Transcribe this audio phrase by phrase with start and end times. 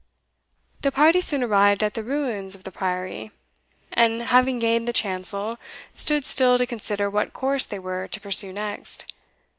[0.81, 3.29] The party soon arrived at the ruins of the priory,
[3.91, 5.59] and, having gained the chancel,
[5.93, 9.05] stood still to consider what course they were to pursue next.